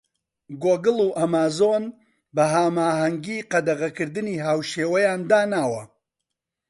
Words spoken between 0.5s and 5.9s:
گۆگڵ و ئەمازۆن بە هەماهەنگی قەدەغەکردنی هاوشێوەیان داناوە.